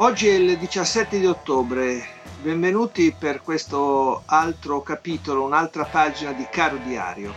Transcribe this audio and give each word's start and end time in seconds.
Oggi 0.00 0.28
è 0.28 0.34
il 0.34 0.56
17 0.56 1.18
di 1.18 1.26
ottobre, 1.26 2.06
benvenuti 2.40 3.12
per 3.18 3.42
questo 3.42 4.22
altro 4.26 4.80
capitolo, 4.80 5.42
un'altra 5.42 5.86
pagina 5.86 6.30
di 6.30 6.46
Caro 6.48 6.76
Diario. 6.76 7.34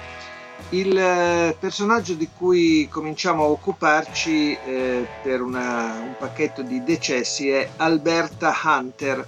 Il 0.70 0.96
eh, 0.96 1.58
personaggio 1.60 2.14
di 2.14 2.30
cui 2.38 2.88
cominciamo 2.88 3.46
a 3.46 3.48
occuparci 3.48 4.56
eh, 4.64 5.08
per 5.24 5.42
una, 5.42 6.02
un 6.02 6.14
pacchetto 6.20 6.62
di 6.62 6.84
decessi 6.84 7.50
è 7.50 7.68
Alberta 7.78 8.56
Hunter. 8.64 9.28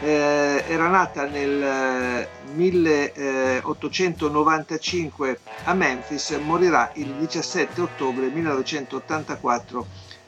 Eh, 0.00 0.64
era 0.66 0.88
nata 0.88 1.26
nel 1.26 2.26
1895 2.54 5.30
eh, 5.30 5.38
a 5.64 5.74
Memphis, 5.74 6.30
morirà 6.42 6.90
il 6.94 7.12
17 7.12 7.78
ottobre 7.78 8.28
1984 8.28 9.86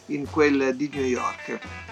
in 0.08 0.30
quel 0.30 0.76
di 0.76 0.90
New 0.92 1.04
York. 1.04 1.91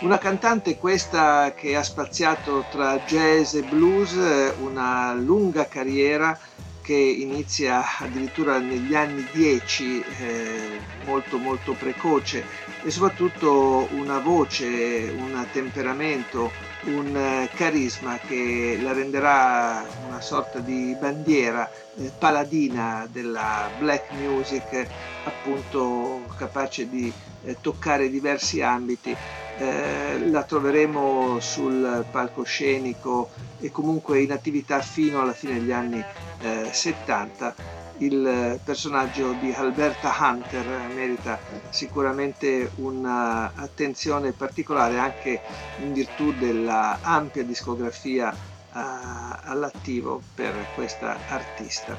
Una 0.00 0.18
cantante 0.18 0.76
questa 0.76 1.52
che 1.54 1.74
ha 1.74 1.82
spaziato 1.82 2.64
tra 2.70 3.00
jazz 3.00 3.54
e 3.54 3.64
blues, 3.64 4.54
una 4.58 5.12
lunga 5.14 5.66
carriera 5.66 6.38
che 6.80 6.94
inizia 6.94 7.82
addirittura 7.98 8.60
negli 8.60 8.94
anni 8.94 9.26
10, 9.28 10.04
eh, 10.04 10.80
molto 11.02 11.38
molto 11.38 11.74
precoce 11.74 12.46
e 12.80 12.90
soprattutto 12.92 13.88
una 13.90 14.20
voce, 14.20 15.10
un 15.12 15.48
temperamento, 15.50 16.52
un 16.84 17.48
carisma 17.54 18.18
che 18.18 18.78
la 18.80 18.92
renderà 18.92 19.84
una 20.06 20.20
sorta 20.20 20.58
di 20.60 20.96
bandiera 20.98 21.68
eh, 21.96 22.10
paladina 22.16 23.06
della 23.10 23.68
black 23.78 24.12
music, 24.12 24.86
appunto 25.24 26.22
capace 26.36 26.88
di 26.88 27.12
eh, 27.44 27.56
toccare 27.60 28.08
diversi 28.08 28.62
ambiti 28.62 29.16
eh, 29.58 30.28
la 30.30 30.44
troveremo 30.44 31.40
sul 31.40 32.04
palcoscenico 32.10 33.30
e 33.58 33.70
comunque 33.72 34.20
in 34.20 34.30
attività 34.30 34.80
fino 34.80 35.20
alla 35.20 35.32
fine 35.32 35.54
degli 35.54 35.72
anni 35.72 36.02
eh, 36.42 36.68
70. 36.70 37.77
Il 37.98 38.60
personaggio 38.62 39.32
di 39.32 39.52
Alberta 39.52 40.14
Hunter 40.20 40.64
merita 40.94 41.38
sicuramente 41.70 42.70
un'attenzione 42.76 44.30
particolare 44.32 44.98
anche 44.98 45.40
in 45.80 45.92
virtù 45.92 46.32
della 46.32 46.98
ampia 47.02 47.42
discografia 47.42 48.32
eh, 48.32 48.36
all'attivo 48.72 50.22
per 50.34 50.54
questa 50.74 51.18
artista. 51.28 51.96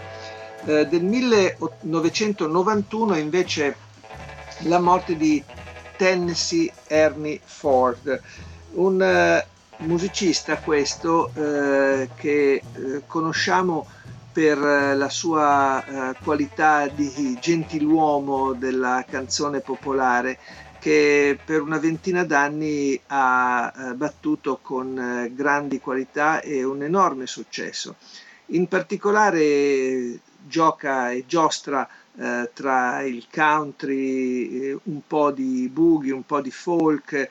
Eh, 0.66 0.88
del 0.88 1.04
1991 1.04 3.18
invece 3.18 3.76
la 4.64 4.80
morte 4.80 5.16
di 5.18 5.44
Tennessee 5.98 6.72
Ernie 6.88 7.42
Ford, 7.44 8.22
un 8.76 9.02
eh, 9.02 9.46
musicista 9.80 10.58
questo 10.58 11.32
eh, 11.34 12.10
che 12.16 12.54
eh, 12.54 12.64
conosciamo 13.06 13.86
per 14.40 14.58
eh, 14.58 14.96
la 14.96 15.10
sua 15.10 15.84
eh, 15.84 16.16
qualità 16.24 16.88
di 16.88 17.38
gentiluomo 17.42 18.54
della 18.54 19.04
canzone 19.06 19.60
popolare 19.60 20.40
che 20.80 21.38
per 21.44 21.62
una 21.62 21.78
ventina 21.78 22.24
d'anni 22.24 22.98
ha 23.08 23.74
eh, 23.76 23.94
battuto 23.96 24.60
con 24.62 25.30
grandi 25.34 25.82
qualità 25.82 26.40
e 26.40 26.64
un 26.64 26.84
enorme 26.84 27.28
successo. 27.28 27.98
In 28.52 28.70
particolare 28.70 30.20
gioca 30.48 31.12
e 31.12 31.26
giostra 31.28 31.86
tra 32.54 33.02
il 33.04 33.28
country, 33.32 34.78
un 34.84 35.02
po' 35.08 35.32
di 35.32 35.70
boogie, 35.72 36.12
un 36.12 36.26
po' 36.26 36.42
di 36.42 36.52
folk, 36.52 37.30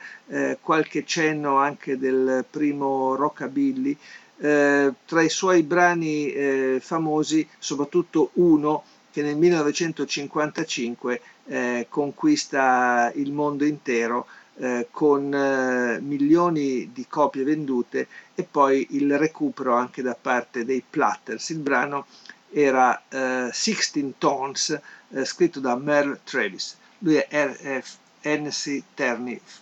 qualche 0.61 1.05
cenno 1.05 1.57
anche 1.57 1.95
del 1.99 2.43
primo 2.49 3.13
rockabilly. 3.15 3.95
Eh, 4.41 4.93
tra 5.05 5.21
i 5.21 5.29
suoi 5.29 5.63
brani 5.63 6.31
eh, 6.31 6.79
famosi, 6.81 7.47
soprattutto 7.57 8.31
uno 8.33 8.83
che 9.11 9.21
nel 9.21 9.35
1955 9.37 11.21
conquista 11.89 13.11
il 13.15 13.31
mondo 13.33 13.65
intero 13.65 14.27
con 14.91 15.29
milioni 16.03 16.91
di 16.93 17.07
copie 17.07 17.43
vendute 17.43 18.07
e 18.35 18.43
poi 18.43 18.85
il 18.91 19.17
recupero 19.17 19.73
anche 19.73 20.03
da 20.03 20.13
parte 20.13 20.63
dei 20.63 20.83
Platters. 20.87 21.49
Il 21.49 21.57
brano 21.57 22.05
era 22.51 23.01
uh, 23.09 23.49
16 23.51 24.13
Tones, 24.17 24.79
uh, 25.09 25.23
scritto 25.23 25.59
da 25.59 25.75
Merle 25.75 26.19
Travis. 26.23 26.77
Lui 26.99 27.15
è 27.15 27.27
RF 27.31 27.95
Tennessee, 28.21 28.83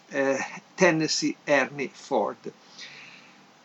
eh, 0.10 0.46
Tennessee 0.74 1.36
Ernie 1.44 1.90
Ford. 1.92 2.52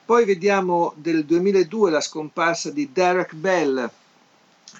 Poi 0.04 0.24
vediamo 0.24 0.94
del 0.96 1.24
2002 1.24 1.90
la 1.90 2.00
scomparsa 2.00 2.70
di 2.70 2.90
Derek 2.92 3.34
Bell, 3.34 3.88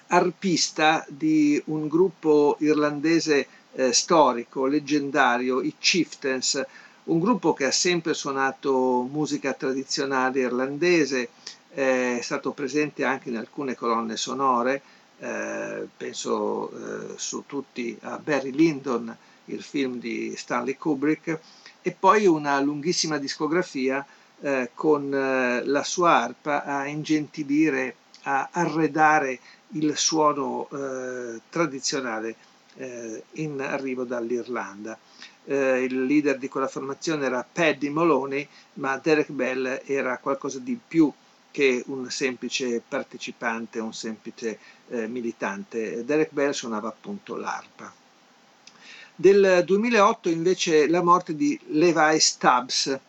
arpista 0.07 1.05
di 1.07 1.61
un 1.67 1.87
gruppo 1.87 2.57
irlandese 2.59 3.47
eh, 3.71 3.93
storico, 3.93 4.65
leggendario, 4.65 5.61
i 5.61 5.75
Chieftains, 5.79 6.61
un 7.05 7.19
gruppo 7.19 7.53
che 7.53 7.65
ha 7.65 7.71
sempre 7.71 8.13
suonato 8.13 9.07
musica 9.09 9.53
tradizionale 9.53 10.41
irlandese, 10.41 11.29
è 11.69 12.19
stato 12.21 12.51
presente 12.51 13.05
anche 13.05 13.29
in 13.29 13.37
alcune 13.37 13.75
colonne 13.75 14.17
sonore, 14.17 14.81
eh, 15.19 15.87
penso 15.95 16.69
eh, 16.69 17.13
su 17.15 17.45
tutti 17.47 17.97
a 18.01 18.19
Barry 18.21 18.51
Lyndon, 18.51 19.15
il 19.45 19.63
film 19.63 19.99
di 19.99 20.33
Stanley 20.35 20.75
Kubrick, 20.75 21.39
e 21.81 21.95
poi 21.97 22.25
una 22.25 22.59
lunghissima 22.59 23.17
discografia 23.17 24.05
eh, 24.43 24.71
con 24.73 25.13
eh, 25.13 25.63
la 25.63 25.83
sua 25.83 26.17
arpa 26.21 26.65
a 26.65 26.85
ingentilire, 26.85 27.95
a 28.23 28.49
arredare 28.51 29.39
il 29.69 29.95
suono 29.95 30.67
eh, 30.69 31.39
tradizionale 31.49 32.35
eh, 32.75 33.23
in 33.33 33.61
arrivo 33.61 34.03
dall'Irlanda. 34.03 34.97
il 35.45 36.05
leader 36.05 36.37
di 36.37 36.47
quella 36.49 36.67
formazione 36.67 37.25
era 37.25 37.45
Paddy 37.49 37.89
Moloney, 37.89 38.47
ma 38.75 38.97
Derek 38.97 39.29
Bell 39.31 39.81
era 39.85 40.17
qualcosa 40.17 40.59
di 40.59 40.77
più 40.87 41.11
che 41.51 41.83
un 41.87 42.09
semplice 42.09 42.81
partecipante, 42.85 43.79
un 43.79 43.93
semplice 43.93 44.57
eh, 44.89 45.07
militante. 45.07 46.03
Derek 46.03 46.31
Bell 46.31 46.51
suonava 46.51 46.87
appunto 46.89 47.35
l'arpa. 47.37 47.93
Del 49.15 49.63
2008 49.63 50.29
invece 50.29 50.87
la 50.87 51.03
morte 51.03 51.35
di 51.35 51.57
Levi 51.67 52.19
Stubbs, 52.19 52.99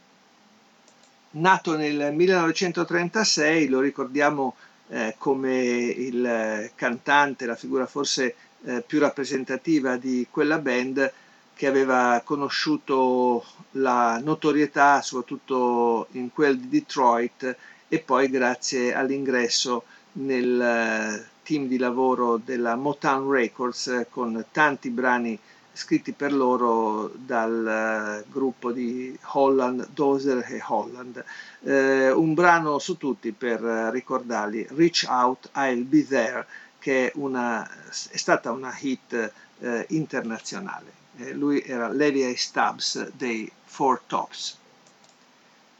nato 1.34 1.76
nel 1.76 2.12
1936, 2.14 3.68
lo 3.68 3.80
ricordiamo 3.80 4.54
eh, 4.88 5.14
come 5.18 5.56
il 5.62 6.70
cantante, 6.74 7.46
la 7.46 7.56
figura 7.56 7.86
forse 7.86 8.34
eh, 8.64 8.82
più 8.86 8.98
rappresentativa 8.98 9.96
di 9.96 10.26
quella 10.30 10.58
band 10.58 11.12
che 11.54 11.66
aveva 11.66 12.20
conosciuto 12.24 13.44
la 13.72 14.18
notorietà 14.22 15.00
soprattutto 15.02 16.08
in 16.12 16.32
quel 16.32 16.58
di 16.58 16.68
Detroit 16.68 17.56
e 17.88 17.98
poi 18.00 18.28
grazie 18.28 18.92
all'ingresso 18.94 19.84
nel 20.12 20.60
eh, 20.60 21.26
team 21.42 21.66
di 21.66 21.78
lavoro 21.78 22.40
della 22.42 22.74
Motown 22.74 23.30
Records 23.30 23.86
eh, 23.88 24.06
con 24.10 24.44
tanti 24.50 24.90
brani 24.90 25.38
scritti 25.74 26.12
per 26.12 26.32
loro 26.32 27.10
dal 27.14 28.24
uh, 28.24 28.30
gruppo 28.30 28.72
di 28.72 29.16
Holland, 29.32 29.88
Dozer 29.92 30.46
e 30.48 30.62
Holland. 30.64 31.22
Eh, 31.62 32.10
un 32.12 32.32
brano 32.32 32.78
su 32.78 32.96
tutti 32.96 33.32
per 33.32 33.62
uh, 33.62 33.90
ricordarli, 33.90 34.68
Reach 34.70 35.04
Out, 35.08 35.50
I'll 35.56 35.84
Be 35.84 36.06
There, 36.06 36.46
che 36.78 37.08
è, 37.08 37.12
una, 37.16 37.68
è 37.68 38.16
stata 38.16 38.52
una 38.52 38.74
hit 38.80 39.32
uh, 39.58 39.84
internazionale. 39.88 41.02
lui 41.32 41.62
era 41.62 41.88
Levi 41.88 42.34
Stubbs 42.36 43.10
dei 43.10 43.50
Four 43.64 44.00
Tops. 44.06 44.58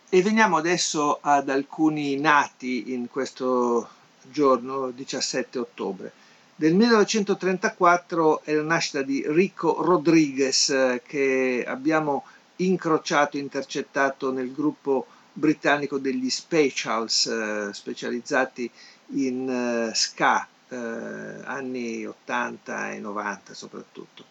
E 0.08 0.22
veniamo 0.22 0.56
adesso 0.56 1.18
ad 1.20 1.48
alcuni 1.48 2.16
nati 2.18 2.92
in 2.92 3.08
questo 3.08 3.88
giorno 4.22 4.90
17 4.90 5.58
ottobre. 5.58 6.12
Del 6.56 6.72
1934 6.74 8.42
è 8.44 8.54
la 8.54 8.62
nascita 8.62 9.02
di 9.02 9.24
Rico 9.26 9.82
Rodriguez 9.82 10.68
eh, 10.70 11.02
che 11.04 11.64
abbiamo 11.66 12.24
incrociato, 12.56 13.36
intercettato 13.36 14.30
nel 14.30 14.52
gruppo 14.52 15.06
britannico 15.32 15.98
degli 15.98 16.30
Specials, 16.30 17.26
eh, 17.26 17.70
specializzati 17.72 18.70
in 19.14 19.48
eh, 19.90 19.94
ska, 19.96 20.46
eh, 20.68 20.76
anni 20.76 22.06
80 22.06 22.92
e 22.92 23.00
90 23.00 23.52
soprattutto. 23.52 24.24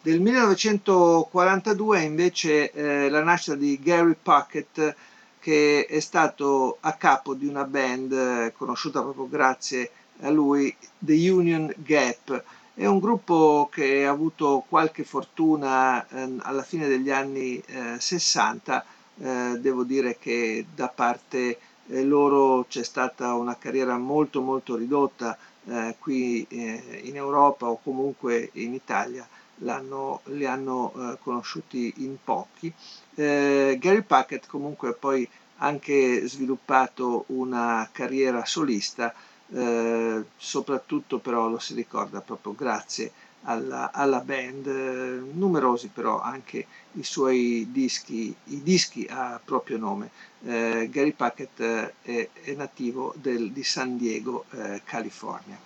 Del 0.00 0.18
1942 0.22 2.00
invece 2.00 2.70
eh, 2.72 3.10
la 3.10 3.22
nascita 3.22 3.54
di 3.54 3.78
Gary 3.82 4.16
Puckett 4.20 4.96
che 5.38 5.84
è 5.86 6.00
stato 6.00 6.78
a 6.80 6.94
capo 6.94 7.34
di 7.34 7.46
una 7.46 7.64
band 7.64 8.54
conosciuta 8.54 9.02
proprio 9.02 9.28
grazie 9.28 9.82
a 9.84 10.05
lui, 10.30 10.74
The 10.98 11.30
Union 11.30 11.72
Gap. 11.76 12.42
È 12.74 12.84
un 12.86 12.98
gruppo 12.98 13.68
che 13.72 14.04
ha 14.06 14.10
avuto 14.10 14.64
qualche 14.68 15.04
fortuna 15.04 16.06
eh, 16.08 16.36
alla 16.38 16.62
fine 16.62 16.88
degli 16.88 17.10
anni 17.10 17.58
eh, 17.66 17.96
60, 17.98 18.84
eh, 19.18 19.58
devo 19.60 19.82
dire 19.84 20.18
che 20.18 20.66
da 20.74 20.88
parte 20.88 21.58
eh, 21.88 22.04
loro 22.04 22.66
c'è 22.68 22.82
stata 22.82 23.34
una 23.34 23.56
carriera 23.56 23.96
molto 23.96 24.42
molto 24.42 24.76
ridotta 24.76 25.38
eh, 25.68 25.96
qui 25.98 26.46
in 26.50 27.16
Europa 27.16 27.66
o 27.66 27.80
comunque 27.82 28.50
in 28.54 28.74
Italia 28.74 29.26
l'hanno, 29.58 30.20
li 30.24 30.44
hanno 30.44 30.92
eh, 30.94 31.18
conosciuti 31.22 31.94
in 31.98 32.16
pochi. 32.22 32.72
Eh, 33.14 33.76
Gary 33.80 34.02
Packett 34.02 34.46
comunque 34.46 34.90
ha 34.90 34.96
poi 34.98 35.28
anche 35.58 36.26
sviluppato 36.26 37.24
una 37.28 37.88
carriera 37.92 38.44
solista, 38.44 39.14
eh, 39.52 40.24
soprattutto 40.36 41.18
però 41.18 41.48
lo 41.48 41.58
si 41.58 41.74
ricorda 41.74 42.20
proprio 42.20 42.54
grazie 42.54 43.12
alla, 43.42 43.92
alla 43.92 44.20
band, 44.20 44.66
eh, 44.66 45.20
numerosi 45.32 45.90
però 45.92 46.20
anche 46.20 46.66
i 46.92 47.04
suoi 47.04 47.68
dischi, 47.70 48.34
i 48.44 48.62
dischi 48.62 49.06
a 49.08 49.40
proprio 49.44 49.78
nome. 49.78 50.10
Eh, 50.44 50.88
Gary 50.90 51.12
Packett 51.12 51.60
eh, 51.60 51.94
è, 52.02 52.28
è 52.42 52.54
nativo 52.54 53.14
del, 53.16 53.52
di 53.52 53.62
San 53.62 53.96
Diego, 53.96 54.46
California. 54.84 55.58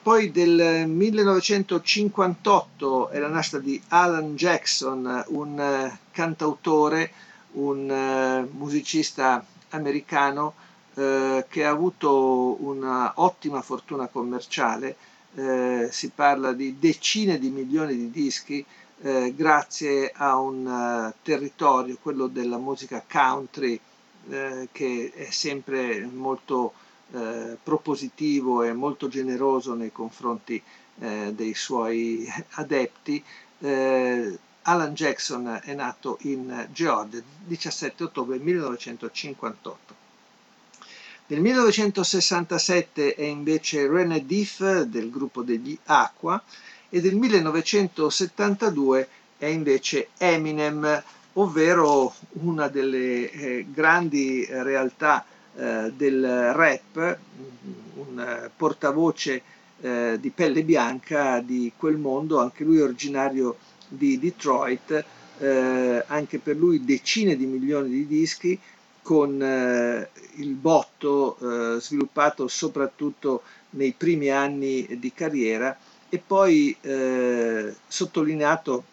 Poi 0.00 0.30
del 0.30 0.88
1958 0.88 3.08
è 3.10 3.18
la 3.18 3.28
nascita 3.28 3.58
di 3.58 3.80
Alan 3.88 4.36
Jackson, 4.36 5.24
un 5.28 5.60
eh, 5.60 5.98
cantautore, 6.12 7.10
un 7.52 8.46
musicista 8.52 9.44
americano 9.70 10.54
uh, 10.98 11.44
che 11.48 11.64
ha 11.64 11.70
avuto 11.70 12.56
un'ottima 12.62 13.62
fortuna 13.62 14.06
commerciale, 14.08 14.96
uh, 15.34 15.88
si 15.90 16.10
parla 16.14 16.52
di 16.52 16.78
decine 16.78 17.38
di 17.38 17.50
milioni 17.50 17.96
di 17.96 18.10
dischi 18.10 18.64
grazie 19.00 20.10
a 20.12 20.36
un 20.40 21.12
territorio, 21.22 21.96
quello 22.02 22.26
della 22.26 22.58
musica 22.58 23.00
country, 23.08 23.78
che 24.72 25.12
è 25.14 25.30
sempre 25.30 26.00
molto 26.04 26.72
eh, 27.12 27.56
propositivo 27.62 28.62
e 28.62 28.72
molto 28.74 29.08
generoso 29.08 29.74
nei 29.74 29.90
confronti 29.92 30.62
eh, 31.00 31.32
dei 31.34 31.54
suoi 31.54 32.26
adepti. 32.60 33.22
Eh, 33.60 34.38
Alan 34.62 34.92
Jackson 34.92 35.60
è 35.64 35.72
nato 35.74 36.18
in 36.22 36.68
Georgia 36.70 37.16
il 37.16 37.24
17 37.46 38.04
ottobre 38.04 38.36
1958. 38.38 39.97
Nel 41.30 41.42
1967 41.42 43.14
è 43.14 43.22
invece 43.22 43.86
René 43.86 44.24
Diff 44.24 44.62
del 44.84 45.10
gruppo 45.10 45.42
degli 45.42 45.78
Aqua 45.84 46.42
e 46.88 47.02
del 47.02 47.16
1972 47.16 49.08
è 49.36 49.44
invece 49.44 50.08
Eminem, 50.16 51.02
ovvero 51.34 52.14
una 52.40 52.68
delle 52.68 53.30
eh, 53.30 53.66
grandi 53.70 54.46
realtà 54.48 55.22
eh, 55.54 55.92
del 55.94 56.54
rap, 56.54 57.18
un 57.96 58.50
portavoce 58.56 59.42
eh, 59.82 60.16
di 60.18 60.30
pelle 60.30 60.62
bianca 60.62 61.40
di 61.40 61.70
quel 61.76 61.98
mondo, 61.98 62.40
anche 62.40 62.64
lui 62.64 62.80
originario 62.80 63.58
di 63.86 64.18
Detroit, 64.18 65.04
eh, 65.40 66.04
anche 66.06 66.38
per 66.38 66.56
lui 66.56 66.82
decine 66.86 67.36
di 67.36 67.44
milioni 67.44 67.90
di 67.90 68.06
dischi 68.06 68.58
con 69.08 69.42
eh, 69.42 70.10
il 70.34 70.50
botto 70.50 71.38
eh, 71.40 71.80
sviluppato 71.80 72.46
soprattutto 72.46 73.40
nei 73.70 73.94
primi 73.96 74.28
anni 74.28 74.98
di 74.98 75.14
carriera 75.14 75.74
e 76.10 76.18
poi 76.18 76.76
eh, 76.82 77.74
sottolineato 77.86 78.84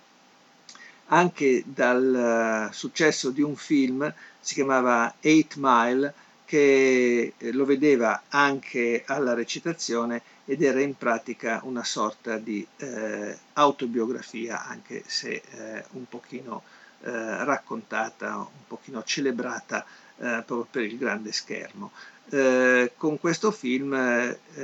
anche 1.08 1.66
dal 1.66 2.70
successo 2.72 3.30
di 3.32 3.42
un 3.42 3.58
film, 3.58 4.10
si 4.40 4.54
chiamava 4.54 5.16
Eight 5.20 5.56
Mile, 5.58 6.14
che 6.46 7.34
eh, 7.38 7.52
lo 7.52 7.66
vedeva 7.66 8.24
anche 8.30 9.04
alla 9.06 9.34
recitazione 9.34 10.22
ed 10.46 10.62
era 10.62 10.80
in 10.80 10.96
pratica 10.96 11.62
una 11.64 11.84
sorta 11.84 12.38
di 12.38 12.66
eh, 12.78 13.38
autobiografia, 13.54 14.66
anche 14.66 15.04
se 15.06 15.42
eh, 15.50 15.84
un 15.92 16.08
pochino 16.08 16.64
eh, 17.02 17.44
raccontata, 17.44 18.38
un 18.38 18.68
pochino 18.68 19.04
celebrata 19.04 19.84
eh, 20.18 20.44
proprio 20.46 20.68
per 20.70 20.84
il 20.84 20.98
grande 20.98 21.32
schermo. 21.32 21.92
Eh, 22.30 22.94
con 22.98 23.20
questo 23.20 23.52
film 23.52 23.94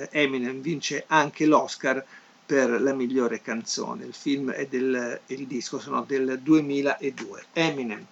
Eminem 0.09 0.61
vince 0.61 1.03
anche 1.07 1.45
l'Oscar 1.45 2.03
per 2.45 2.81
la 2.81 2.93
migliore 2.93 3.41
canzone. 3.41 4.05
Il 4.05 4.13
film 4.13 4.51
e 4.55 4.67
il 4.71 5.47
disco 5.47 5.79
sono 5.79 6.03
del 6.03 6.39
2002. 6.41 7.45
Eminem. 7.53 8.05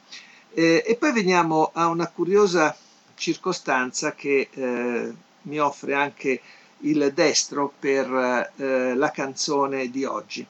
e 0.52 0.96
poi 1.00 1.12
veniamo 1.12 1.72
a 1.74 1.88
una 1.88 2.08
curiosa 2.08 2.76
circostanza 3.20 4.14
che 4.14 4.50
eh, 4.50 5.14
mi 5.44 5.60
offre 5.60 5.94
anche 5.94 6.42
il 6.82 7.12
destro 7.14 7.72
per 7.80 8.52
eh, 8.56 8.96
la 8.96 9.12
canzone 9.12 9.90
di 9.90 10.04
oggi. 10.06 10.46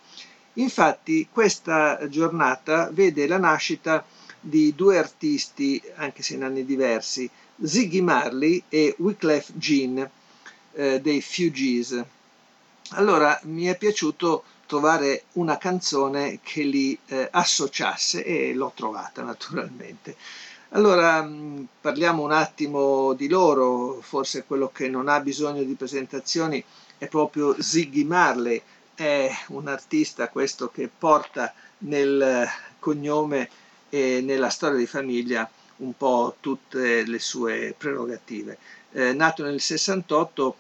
Infatti 0.54 1.28
questa 1.32 2.08
giornata 2.10 2.90
vede 2.92 3.28
la 3.28 3.38
nascita 3.38 4.06
di 4.40 4.74
due 4.76 4.98
artisti, 4.98 5.82
anche 5.96 6.24
se 6.24 6.36
in 6.36 6.44
anni 6.44 6.66
diversi, 6.66 7.30
Ziggy 7.62 8.02
Marley 8.02 8.64
e 8.70 8.96
Wyclef 8.98 9.52
Jean 9.54 10.10
eh, 10.74 11.02
dei 11.02 11.22
Fugees. 11.22 12.04
Allora 12.92 13.40
mi 13.44 13.66
è 13.66 13.78
piaciuto 13.78 14.44
trovare 14.66 15.24
una 15.34 15.58
canzone 15.58 16.40
che 16.42 16.62
li 16.64 16.98
eh, 17.08 17.28
associasse 17.32 18.24
e 18.24 18.54
l'ho 18.54 18.72
trovata 18.76 19.24
naturalmente. 19.24 20.16
Allora 20.72 21.24
mm, 21.24 21.64
parliamo 21.82 22.22
un 22.24 22.32
attimo 22.32 23.14
di 23.14 23.28
loro, 23.28 24.02
forse 24.02 24.44
quello 24.46 24.70
che 24.72 24.88
non 24.88 25.08
ha 25.08 25.20
bisogno 25.20 25.64
di 25.64 25.74
presentazioni 25.74 26.64
è 26.98 27.08
proprio 27.08 27.60
Ziggy 27.60 28.04
Marley, 28.04 28.62
è 28.94 29.32
un 29.48 29.68
artista 29.68 30.30
questo 30.30 30.70
che 30.70 30.88
porta 30.96 31.54
nel 31.80 32.46
cognome 32.78 33.50
e 33.90 34.22
nella 34.22 34.50
storia 34.50 34.78
di 34.78 34.86
famiglia 34.86 35.50
un 35.78 35.96
po' 35.98 36.36
tutte 36.40 37.04
le 37.04 37.20
sue 37.20 37.74
prerogative. 37.76 38.58
Eh, 38.92 39.14
nato 39.14 39.44
nel 39.44 39.60
68 39.60 40.56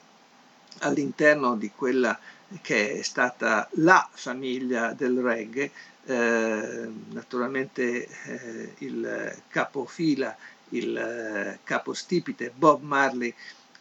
all'interno 0.79 1.55
di 1.55 1.71
quella 1.75 2.17
che 2.61 2.93
è 2.93 3.01
stata 3.03 3.67
la 3.73 4.07
famiglia 4.11 4.93
del 4.93 5.19
reggae, 5.19 5.71
eh, 6.09 6.89
naturalmente 7.11 8.07
eh, 8.07 8.73
il 8.79 9.35
capofila, 9.47 10.35
il 10.69 10.97
eh, 10.97 11.59
capostipite 11.63 12.51
Bob 12.55 12.81
Marley 12.81 13.31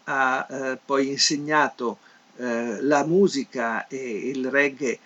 ha 0.04 0.46
eh, 0.48 0.78
poi 0.84 1.08
insegnato 1.08 1.98
la 2.40 3.04
musica 3.04 3.88
e 3.88 4.28
il 4.28 4.48
reggae 4.48 4.96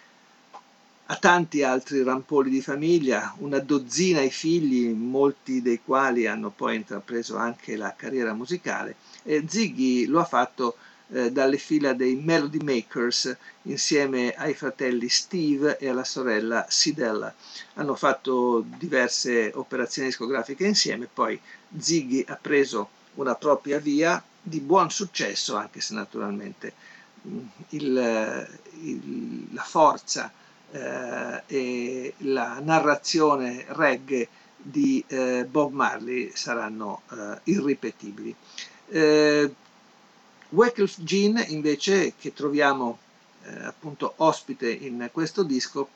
a 1.07 1.17
tanti 1.17 1.63
altri 1.63 2.03
rampoli 2.03 2.51
di 2.51 2.61
famiglia, 2.61 3.35
una 3.39 3.59
dozzina 3.59 4.21
di 4.21 4.31
figli, 4.31 4.89
molti 4.89 5.63
dei 5.63 5.81
quali 5.83 6.27
hanno 6.27 6.51
poi 6.51 6.77
intrapreso 6.77 7.39
anche 7.39 7.75
la 7.77 7.95
carriera 7.97 8.35
musicale. 8.35 8.97
E 9.23 9.45
Ziggy 9.49 10.05
lo 10.05 10.21
ha 10.21 10.27
fatto 10.27 10.77
eh, 11.13 11.31
dalle 11.31 11.59
fila 11.59 11.93
dei 11.93 12.17
Melody 12.17 12.59
Makers 12.63 13.37
insieme 13.63 14.33
ai 14.35 14.55
fratelli 14.55 15.09
Steve 15.09 15.77
e 15.79 15.89
alla 15.89 16.05
sorella 16.05 16.65
Sidella. 16.69 17.33
Hanno 17.75 17.95
fatto 17.95 18.65
diverse 18.67 19.51
operazioni 19.55 20.09
discografiche 20.09 20.65
insieme, 20.67 21.09
poi 21.13 21.39
Ziggy 21.79 22.25
ha 22.27 22.39
preso 22.41 22.89
una 23.15 23.35
propria 23.35 23.79
via 23.79 24.23
di 24.41 24.61
buon 24.61 24.91
successo, 24.91 25.57
anche 25.57 25.81
se 25.81 25.95
naturalmente 25.95 26.73
mm, 27.29 27.39
il, 27.71 28.49
il, 28.81 29.47
la 29.53 29.63
forza 29.63 30.33
eh, 30.71 31.43
e 31.47 32.15
la 32.19 32.59
narrazione 32.61 33.65
reggae 33.69 34.29
di 34.57 35.05
eh, 35.09 35.45
Bob 35.49 35.73
Marley 35.73 36.31
saranno 36.35 37.03
eh, 37.11 37.39
irripetibili. 37.45 38.35
Wycliffe 40.53 41.03
Jean 41.03 41.43
invece 41.49 42.13
che 42.19 42.35
troviamo 42.35 42.99
eh, 43.45 43.65
appunto 43.65 44.13
ospite 44.17 44.71
in 44.71 45.09
questo 45.11 45.43
disco, 45.43 45.89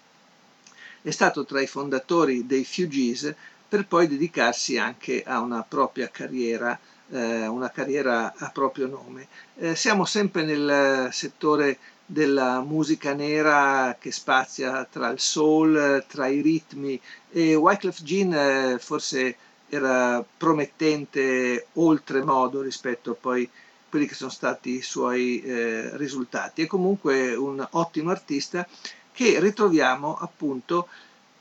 è 1.02 1.10
stato 1.10 1.44
tra 1.44 1.60
i 1.60 1.66
fondatori 1.66 2.46
dei 2.46 2.64
Fugees 2.64 3.34
per 3.68 3.86
poi 3.86 4.08
dedicarsi 4.08 4.78
anche 4.78 5.22
a 5.24 5.40
una 5.40 5.62
propria 5.62 6.08
carriera, 6.08 6.78
eh, 7.10 7.46
una 7.46 7.70
carriera 7.70 8.32
a 8.34 8.48
proprio 8.50 8.86
nome. 8.86 9.28
Eh, 9.56 9.76
siamo 9.76 10.06
sempre 10.06 10.44
nel 10.44 11.12
settore 11.12 11.78
della 12.06 12.60
musica 12.60 13.12
nera 13.12 13.96
che 14.00 14.10
spazia 14.10 14.86
tra 14.90 15.10
il 15.10 15.20
soul, 15.20 16.04
tra 16.08 16.28
i 16.28 16.40
ritmi 16.40 16.98
e 17.30 17.54
Wyclef 17.54 18.00
Jean 18.02 18.32
eh, 18.32 18.78
forse 18.78 19.36
era 19.68 20.24
promettente 20.36 21.66
oltremodo 21.74 22.62
rispetto 22.62 23.14
poi 23.14 23.44
a 23.44 23.65
quelli 23.96 24.10
che 24.10 24.14
sono 24.14 24.30
stati 24.30 24.76
i 24.76 24.82
suoi 24.82 25.40
eh, 25.40 25.96
risultati. 25.96 26.60
È 26.60 26.66
comunque 26.66 27.34
un 27.34 27.66
ottimo 27.70 28.10
artista 28.10 28.68
che 29.10 29.40
ritroviamo 29.40 30.14
appunto 30.14 30.88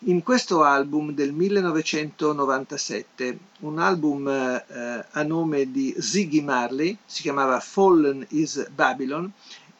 in 0.07 0.21
questo 0.23 0.63
album 0.63 1.11
del 1.11 1.33
1997, 1.33 3.37
un 3.59 3.79
album 3.79 4.29
eh, 4.29 5.05
a 5.11 5.23
nome 5.23 5.69
di 5.69 5.93
Ziggy 5.97 6.39
Marley, 6.39 6.97
si 7.05 7.23
chiamava 7.23 7.59
Fallen 7.59 8.25
is 8.29 8.69
Babylon 8.69 9.29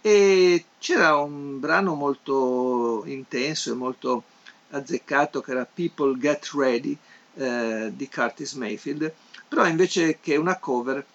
e 0.02 0.66
c'era 0.78 1.16
un 1.16 1.62
brano 1.62 1.94
molto 1.94 3.04
intenso 3.06 3.72
e 3.72 3.76
molto 3.76 4.24
azzeccato 4.72 5.40
che 5.40 5.52
era 5.52 5.66
People 5.72 6.18
Get 6.18 6.50
Ready 6.54 6.98
eh, 7.36 7.94
di 7.96 8.10
Curtis 8.10 8.52
Mayfield, 8.54 9.14
però 9.48 9.66
invece 9.66 10.20
che 10.20 10.36
una 10.36 10.58
cover 10.58 11.06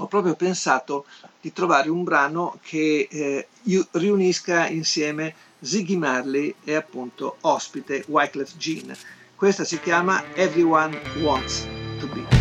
ho 0.00 0.06
proprio 0.06 0.34
pensato 0.34 1.04
di 1.40 1.52
trovare 1.52 1.90
un 1.90 2.02
brano 2.02 2.58
che 2.62 3.06
eh, 3.10 3.48
riunisca 3.92 4.66
insieme 4.68 5.34
Ziggy 5.60 5.96
Marley 5.96 6.54
e 6.64 6.74
appunto 6.74 7.36
ospite 7.42 8.04
Wyclef 8.08 8.56
Jean. 8.56 8.96
Questa 9.34 9.64
si 9.64 9.78
chiama 9.80 10.22
Everyone 10.34 10.98
Wants 11.20 11.66
to 11.98 12.06
Be. 12.08 12.39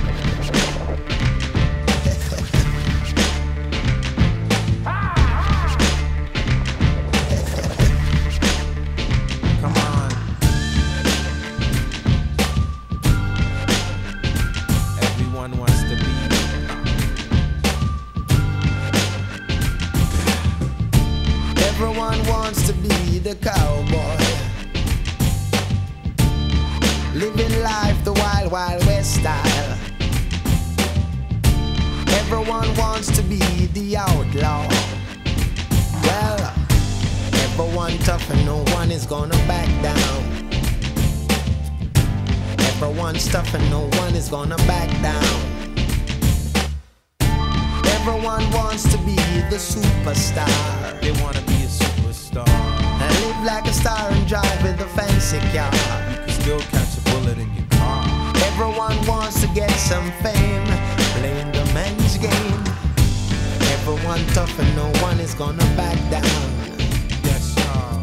The 23.30 23.36
cowboy. 23.36 24.18
Living 27.14 27.62
life 27.62 28.04
the 28.04 28.14
wild, 28.14 28.52
wild 28.52 28.84
west 28.88 29.16
style. 29.16 29.78
Everyone 32.22 32.76
wants 32.76 33.12
to 33.12 33.22
be 33.22 33.40
the 33.74 33.98
outlaw. 33.98 34.68
Well, 36.04 36.54
everyone 37.46 37.98
tough 38.00 38.28
and 38.32 38.44
no 38.46 38.64
one 38.74 38.90
is 38.90 39.06
gonna 39.06 39.38
back 39.46 39.70
down. 39.84 40.20
Everyone's 42.70 43.28
tough 43.28 43.54
and 43.54 43.70
no 43.70 43.82
one 44.02 44.16
is 44.16 44.30
gonna 44.30 44.58
back 44.66 44.90
down. 45.04 45.40
Everyone 47.98 48.50
wants 48.52 48.84
to 48.92 48.98
be 49.00 49.18
the 49.52 49.60
superstar. 49.60 51.09
Fancy 55.30 55.58
car. 55.58 55.72
You 56.10 56.18
can 56.18 56.30
still 56.30 56.60
catch 56.60 56.98
a 56.98 57.02
bullet 57.12 57.38
in 57.38 57.54
your 57.56 57.66
car. 57.72 58.34
Everyone 58.48 58.96
wants 59.06 59.42
to 59.42 59.48
get 59.54 59.72
some 59.72 60.12
fame, 60.24 60.66
playing 61.20 61.52
the 61.52 61.70
men's 61.74 62.18
game. 62.18 62.64
Everyone 63.74 64.26
tough 64.34 64.58
and 64.60 64.76
no 64.76 64.92
one 65.02 65.20
is 65.20 65.34
gonna 65.34 65.66
back 65.76 65.98
down. 66.10 66.24
Yes, 67.24 67.56
sir. 67.56 68.00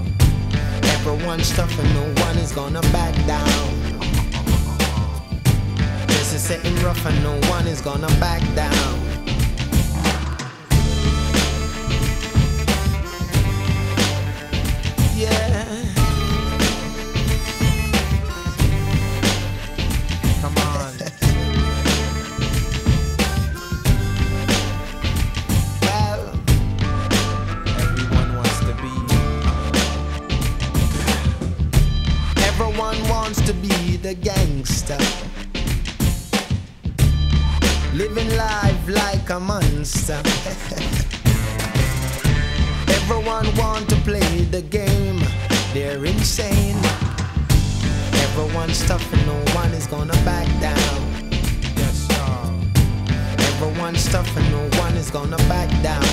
Everyone's 0.94 1.50
tough 1.50 1.78
and 1.78 1.94
no 1.94 2.22
one 2.24 2.38
is 2.38 2.52
gonna 2.52 2.82
back 2.92 3.14
down. 3.26 3.72
This 6.08 6.32
is 6.32 6.42
sitting 6.42 6.76
rough 6.84 7.04
and 7.06 7.22
no 7.22 7.38
one 7.48 7.66
is 7.66 7.80
gonna 7.80 8.08
back 8.20 8.42
down. 8.54 8.95
Living 37.96 38.28
life 38.36 38.88
like 38.88 39.30
a 39.30 39.40
monster. 39.40 40.20
Everyone 42.92 43.46
want 43.56 43.88
to 43.88 43.96
play 44.04 44.44
the 44.50 44.60
game, 44.60 45.18
they're 45.72 46.04
insane. 46.04 46.76
Everyone's 48.12 48.86
tough 48.86 49.10
and 49.14 49.26
no 49.26 49.38
one 49.54 49.72
is 49.72 49.86
gonna 49.86 50.12
back 50.26 50.46
down. 50.60 51.00
Yes. 51.74 52.06
Everyone's 53.54 54.06
tough 54.12 54.36
and 54.36 54.50
no 54.50 54.68
one 54.78 54.94
is 54.96 55.10
gonna 55.10 55.38
back 55.48 55.70
down. 55.82 56.04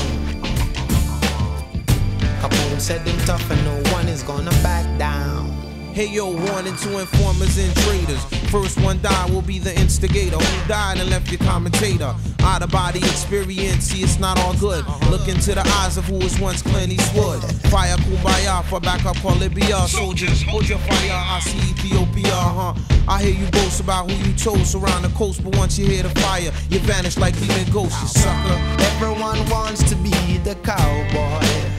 Capone 2.40 2.80
said 2.80 3.04
them 3.04 3.18
tough 3.26 3.52
and 3.52 3.62
no 3.66 3.92
one 3.92 4.08
is 4.08 4.24
gonna 4.24 4.56
back 4.64 4.86
down. 4.98 5.73
Hey 5.94 6.08
yo, 6.08 6.26
warning 6.26 6.76
to 6.78 7.00
informers 7.02 7.56
and 7.60 7.72
traders. 7.76 8.26
First 8.50 8.82
one 8.82 9.00
die 9.04 9.30
will 9.30 9.44
be 9.44 9.60
the 9.60 9.80
instigator. 9.80 10.38
Who 10.38 10.68
died 10.68 10.98
and 10.98 11.08
left 11.12 11.32
your 11.32 11.38
commentator? 11.42 12.16
Out 12.40 12.64
of 12.64 12.72
body 12.72 12.98
experience, 12.98 13.86
see 13.86 14.02
it's 14.02 14.18
not 14.18 14.40
all 14.40 14.56
good. 14.56 14.84
Look 15.12 15.28
into 15.28 15.54
the 15.54 15.62
eyes 15.78 15.96
of 15.98 16.06
who 16.06 16.16
was 16.16 16.40
once 16.40 16.64
Clint 16.64 16.94
Eastwood. 16.94 17.44
Fire 17.70 17.96
Kumbaya 17.98 18.64
for 18.64 18.80
backup 18.80 19.18
call 19.18 19.36
Libya. 19.36 19.88
Soldiers, 19.88 20.42
hold 20.42 20.68
your 20.68 20.80
fire. 20.80 21.12
I 21.14 21.40
see 21.42 21.60
Ethiopia, 21.60 22.34
huh? 22.34 22.74
I 23.08 23.22
hear 23.22 23.36
you 23.36 23.52
boast 23.52 23.80
about 23.80 24.10
who 24.10 24.28
you 24.28 24.36
chose 24.36 24.74
around 24.74 25.04
the 25.04 25.10
coast, 25.10 25.44
but 25.44 25.56
once 25.58 25.78
you 25.78 25.86
hear 25.86 26.02
the 26.02 26.22
fire, 26.22 26.52
you 26.72 26.80
vanish 26.80 27.18
like 27.18 27.40
demon 27.40 27.72
ghosts, 27.72 28.02
you 28.02 28.08
sucker. 28.22 28.58
Everyone 28.96 29.48
wants 29.48 29.88
to 29.92 29.96
be 29.98 30.10
the 30.40 30.56
cowboy. 30.64 31.73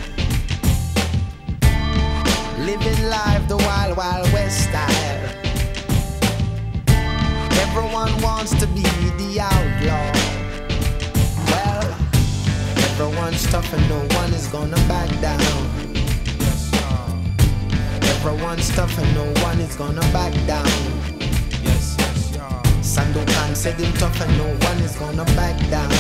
Living 2.65 3.11
life 3.11 3.47
the 3.47 3.59
wild, 3.59 3.95
wild 3.95 4.33
west 4.33 4.71
style. 4.71 5.21
Everyone 7.61 8.11
wants 8.23 8.59
to 8.59 8.67
be 8.69 8.81
the 9.21 9.39
outlaw. 9.39 10.11
Well, 11.51 11.85
everyone's 12.89 13.45
tough 13.53 13.71
and 13.75 13.87
no 13.91 13.99
one 14.17 14.33
is 14.33 14.47
gonna 14.47 14.81
back 14.89 15.11
down. 15.21 15.43
Everyone's 18.17 18.71
tough 18.71 18.97
and 18.97 19.15
no 19.15 19.27
one 19.43 19.61
is 19.61 19.77
gonna 19.77 20.01
back 20.11 20.33
down. 20.47 20.65
Yes, 21.63 21.97
yes, 21.99 22.35
y'all. 22.35 22.63
Sandokan 22.81 23.55
said 23.55 23.79
him 23.79 23.93
tough 23.93 24.19
and 24.23 24.39
no 24.39 24.47
one 24.67 24.79
is 24.79 24.97
gonna 24.97 25.27
back 25.37 25.59
down. 25.69 25.93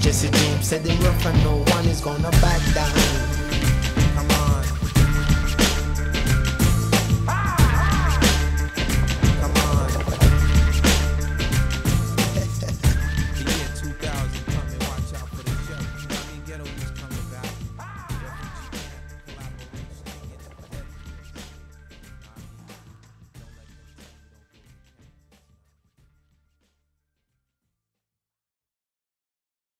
Jesse 0.00 0.28
James 0.28 0.68
said 0.68 0.86
him 0.86 1.02
rough 1.02 1.24
and 1.24 1.44
no 1.44 1.56
one 1.72 1.86
is 1.86 2.02
gonna 2.02 2.30
back 2.42 2.60
down. 2.74 3.33